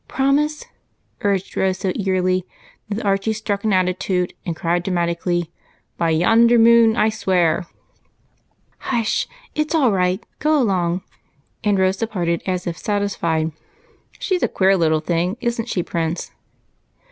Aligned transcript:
Promise," 0.07 0.65
urged 1.21 1.55
Rose, 1.55 1.77
so 1.77 1.91
eagerly 1.93 2.43
that 2.89 3.05
Archie 3.05 3.33
struck 3.33 3.63
an 3.63 3.71
attitude, 3.71 4.33
and 4.47 4.55
cried 4.55 4.83
dramati 4.83 5.13
cally, 5.15 5.51
—"By 5.99 6.09
yonder 6.09 6.57
moon 6.57 6.95
I 6.97 7.09
swear!"" 7.09 7.67
Hush! 8.89 9.27
it 9.53 9.69
's 9.69 9.75
all 9.75 9.91
right, 9.91 10.25
go 10.39 10.57
along;" 10.59 11.03
and 11.63 11.77
Rose 11.77 11.97
departed 11.97 12.41
as 12.47 12.65
if 12.65 12.79
satisfied." 12.79 13.51
Slie's 14.19 14.41
a 14.41 14.47
queer 14.47 14.75
little 14.75 15.01
thing, 15.01 15.37
is 15.39 15.61
n't 15.61 15.69
she. 15.69 15.83
Prince 15.83 16.31